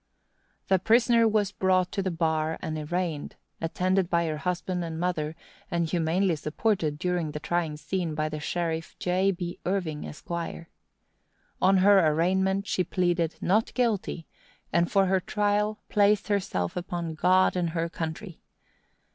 The 0.67 0.79
prisoner 0.79 1.27
was 1.27 1.51
brought 1.51 1.91
to 1.91 2.01
the 2.01 2.09
bar 2.09 2.57
and 2.59 2.75
arraigned, 2.75 3.35
attended 3.61 4.09
by 4.09 4.25
her 4.25 4.37
husband 4.37 4.83
and 4.83 4.99
mother, 4.99 5.35
and 5.69 5.87
humanely 5.87 6.35
supported, 6.37 6.97
during 6.97 7.29
the 7.29 7.39
trying 7.39 7.77
scene, 7.77 8.15
by 8.15 8.27
the 8.27 8.39
sheriff, 8.39 8.95
J. 8.97 9.29
B. 9.29 9.59
Irving, 9.63 10.07
Esq. 10.07 10.31
On 10.31 11.77
her 11.77 12.07
arraignment, 12.07 12.65
she 12.65 12.83
pleaded 12.83 13.35
"Not 13.41 13.75
Guilty," 13.75 14.25
and 14.73 14.91
for 14.91 15.05
her 15.05 15.19
trial, 15.19 15.77
placed 15.87 16.29
herself 16.29 16.75
upon 16.75 17.13
"God 17.13 17.55
and 17.55 17.69
her 17.69 17.87
country." 17.87 18.41